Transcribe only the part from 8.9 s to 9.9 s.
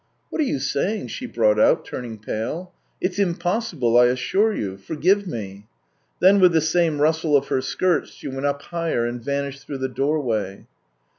and vanished through the